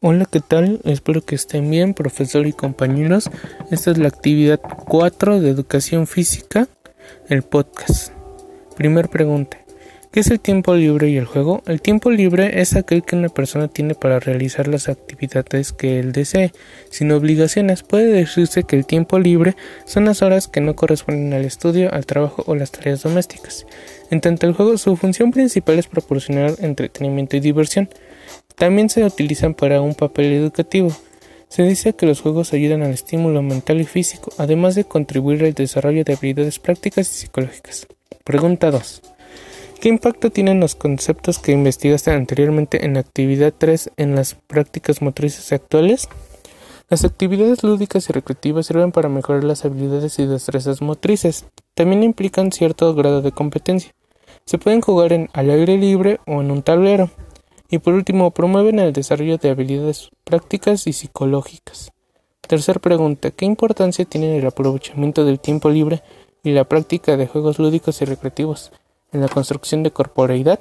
Hola, 0.00 0.26
¿qué 0.30 0.38
tal? 0.38 0.80
Espero 0.84 1.22
que 1.22 1.34
estén 1.34 1.68
bien, 1.72 1.92
profesor 1.92 2.46
y 2.46 2.52
compañeros. 2.52 3.28
Esta 3.72 3.90
es 3.90 3.98
la 3.98 4.06
actividad 4.06 4.60
4 4.60 5.40
de 5.40 5.50
educación 5.50 6.06
física, 6.06 6.68
el 7.28 7.42
podcast. 7.42 8.12
Primer 8.76 9.08
pregunta. 9.08 9.58
¿Qué 10.12 10.20
es 10.20 10.30
el 10.30 10.38
tiempo 10.38 10.76
libre 10.76 11.10
y 11.10 11.16
el 11.16 11.24
juego? 11.24 11.64
El 11.66 11.82
tiempo 11.82 12.12
libre 12.12 12.60
es 12.60 12.76
aquel 12.76 13.02
que 13.02 13.16
una 13.16 13.28
persona 13.28 13.66
tiene 13.66 13.96
para 13.96 14.20
realizar 14.20 14.68
las 14.68 14.88
actividades 14.88 15.72
que 15.72 15.98
él 15.98 16.12
desee, 16.12 16.52
sin 16.90 17.10
obligaciones. 17.10 17.82
Puede 17.82 18.06
decirse 18.06 18.62
que 18.62 18.76
el 18.76 18.86
tiempo 18.86 19.18
libre 19.18 19.56
son 19.84 20.04
las 20.04 20.22
horas 20.22 20.46
que 20.46 20.60
no 20.60 20.76
corresponden 20.76 21.32
al 21.32 21.44
estudio, 21.44 21.92
al 21.92 22.06
trabajo 22.06 22.44
o 22.46 22.54
las 22.54 22.70
tareas 22.70 23.02
domésticas. 23.02 23.66
En 24.12 24.20
tanto 24.20 24.46
el 24.46 24.54
juego, 24.54 24.78
su 24.78 24.96
función 24.96 25.32
principal 25.32 25.76
es 25.76 25.88
proporcionar 25.88 26.54
entretenimiento 26.60 27.36
y 27.36 27.40
diversión. 27.40 27.88
También 28.58 28.90
se 28.90 29.04
utilizan 29.04 29.54
para 29.54 29.80
un 29.80 29.94
papel 29.94 30.32
educativo. 30.32 30.90
Se 31.48 31.62
dice 31.62 31.94
que 31.94 32.06
los 32.06 32.20
juegos 32.20 32.52
ayudan 32.52 32.82
al 32.82 32.90
estímulo 32.90 33.40
mental 33.40 33.80
y 33.80 33.84
físico, 33.84 34.32
además 34.36 34.74
de 34.74 34.84
contribuir 34.84 35.44
al 35.44 35.54
desarrollo 35.54 36.04
de 36.04 36.14
habilidades 36.14 36.58
prácticas 36.58 37.10
y 37.10 37.14
psicológicas. 37.20 37.86
Pregunta 38.24 38.70
2. 38.70 39.02
¿Qué 39.80 39.88
impacto 39.88 40.30
tienen 40.30 40.58
los 40.58 40.74
conceptos 40.74 41.38
que 41.38 41.52
investigaste 41.52 42.10
anteriormente 42.10 42.84
en 42.84 42.96
actividad 42.96 43.54
3 43.56 43.92
en 43.96 44.16
las 44.16 44.34
prácticas 44.34 45.00
motrices 45.02 45.52
actuales? 45.52 46.08
Las 46.90 47.04
actividades 47.04 47.62
lúdicas 47.62 48.10
y 48.10 48.12
recreativas 48.12 48.66
sirven 48.66 48.90
para 48.90 49.08
mejorar 49.08 49.44
las 49.44 49.64
habilidades 49.64 50.18
y 50.18 50.26
destrezas 50.26 50.82
motrices. 50.82 51.46
También 51.74 52.02
implican 52.02 52.50
cierto 52.50 52.92
grado 52.94 53.22
de 53.22 53.30
competencia. 53.30 53.92
Se 54.46 54.58
pueden 54.58 54.80
jugar 54.80 55.12
en 55.12 55.28
al 55.32 55.48
aire 55.48 55.76
libre 55.76 56.18
o 56.26 56.40
en 56.40 56.50
un 56.50 56.62
tablero. 56.62 57.10
Y 57.70 57.78
por 57.78 57.92
último, 57.92 58.30
promueven 58.30 58.78
el 58.78 58.94
desarrollo 58.94 59.36
de 59.36 59.50
habilidades 59.50 60.08
prácticas 60.24 60.86
y 60.86 60.94
psicológicas. 60.94 61.92
Tercer 62.40 62.80
pregunta, 62.80 63.30
¿qué 63.30 63.44
importancia 63.44 64.06
tiene 64.06 64.38
el 64.38 64.46
aprovechamiento 64.46 65.26
del 65.26 65.38
tiempo 65.38 65.68
libre 65.68 66.02
y 66.42 66.52
la 66.52 66.64
práctica 66.64 67.18
de 67.18 67.26
juegos 67.26 67.58
lúdicos 67.58 68.00
y 68.00 68.06
recreativos 68.06 68.72
en 69.12 69.20
la 69.20 69.28
construcción 69.28 69.82
de 69.82 69.90
corporeidad? 69.90 70.60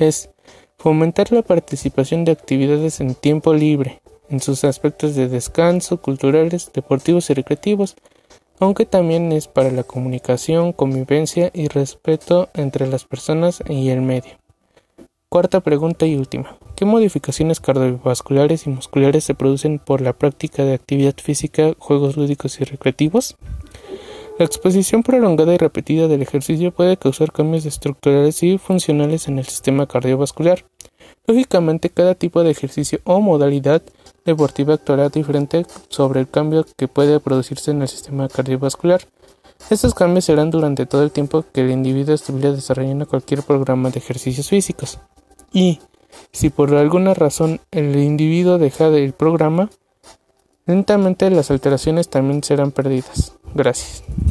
Es 0.00 0.30
fomentar 0.76 1.30
la 1.30 1.42
participación 1.42 2.24
de 2.24 2.32
actividades 2.32 3.00
en 3.00 3.14
tiempo 3.14 3.54
libre, 3.54 4.00
en 4.28 4.40
sus 4.40 4.64
aspectos 4.64 5.14
de 5.14 5.28
descanso, 5.28 6.02
culturales, 6.02 6.72
deportivos 6.74 7.30
y 7.30 7.34
recreativos, 7.34 7.94
aunque 8.58 8.86
también 8.86 9.30
es 9.30 9.46
para 9.46 9.70
la 9.70 9.84
comunicación, 9.84 10.72
convivencia 10.72 11.52
y 11.54 11.68
respeto 11.68 12.48
entre 12.54 12.88
las 12.88 13.04
personas 13.04 13.62
y 13.68 13.90
el 13.90 14.02
medio. 14.02 14.32
Cuarta 15.30 15.60
pregunta 15.60 16.06
y 16.06 16.16
última. 16.16 16.56
¿Qué 16.74 16.86
modificaciones 16.86 17.60
cardiovasculares 17.60 18.66
y 18.66 18.70
musculares 18.70 19.24
se 19.24 19.34
producen 19.34 19.78
por 19.78 20.00
la 20.00 20.14
práctica 20.14 20.64
de 20.64 20.72
actividad 20.72 21.14
física, 21.22 21.74
juegos 21.78 22.16
lúdicos 22.16 22.58
y 22.62 22.64
recreativos? 22.64 23.36
La 24.38 24.46
exposición 24.46 25.02
prolongada 25.02 25.52
y 25.52 25.58
repetida 25.58 26.08
del 26.08 26.22
ejercicio 26.22 26.72
puede 26.72 26.96
causar 26.96 27.30
cambios 27.30 27.66
estructurales 27.66 28.42
y 28.42 28.56
funcionales 28.56 29.28
en 29.28 29.38
el 29.38 29.44
sistema 29.44 29.86
cardiovascular. 29.86 30.64
Lógicamente, 31.26 31.90
cada 31.90 32.14
tipo 32.14 32.42
de 32.42 32.50
ejercicio 32.50 33.00
o 33.04 33.20
modalidad 33.20 33.82
deportiva 34.24 34.72
actuará 34.72 35.10
diferente 35.10 35.66
sobre 35.90 36.20
el 36.20 36.30
cambio 36.30 36.64
que 36.78 36.88
puede 36.88 37.20
producirse 37.20 37.72
en 37.72 37.82
el 37.82 37.88
sistema 37.88 38.30
cardiovascular. 38.30 39.02
Estos 39.70 39.94
cambios 39.94 40.24
serán 40.24 40.50
durante 40.50 40.86
todo 40.86 41.02
el 41.02 41.10
tiempo 41.10 41.44
que 41.52 41.60
el 41.60 41.70
individuo 41.70 42.14
estuviera 42.14 42.52
desarrollando 42.52 43.06
cualquier 43.06 43.42
programa 43.42 43.90
de 43.90 43.98
ejercicios 43.98 44.48
físicos. 44.48 44.98
Y, 45.52 45.80
si 46.32 46.48
por 46.48 46.74
alguna 46.74 47.12
razón 47.12 47.60
el 47.70 47.96
individuo 47.96 48.58
deja 48.58 48.86
el 48.88 49.12
programa, 49.12 49.68
lentamente 50.66 51.30
las 51.30 51.50
alteraciones 51.50 52.08
también 52.08 52.42
serán 52.42 52.72
perdidas. 52.72 53.34
Gracias. 53.54 54.02